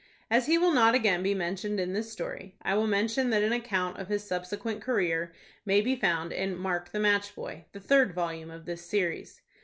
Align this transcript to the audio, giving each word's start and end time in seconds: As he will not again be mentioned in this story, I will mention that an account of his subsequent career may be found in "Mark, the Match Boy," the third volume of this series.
As 0.31 0.47
he 0.47 0.57
will 0.57 0.73
not 0.73 0.95
again 0.95 1.21
be 1.21 1.35
mentioned 1.35 1.79
in 1.79 1.93
this 1.93 2.11
story, 2.11 2.55
I 2.63 2.73
will 2.73 2.87
mention 2.87 3.29
that 3.29 3.43
an 3.43 3.53
account 3.53 3.99
of 3.99 4.07
his 4.07 4.23
subsequent 4.27 4.81
career 4.81 5.31
may 5.63 5.79
be 5.79 5.95
found 5.95 6.33
in 6.33 6.57
"Mark, 6.57 6.89
the 6.89 6.99
Match 6.99 7.35
Boy," 7.35 7.65
the 7.71 7.79
third 7.79 8.11
volume 8.15 8.49
of 8.49 8.65
this 8.65 8.83
series. 8.83 9.43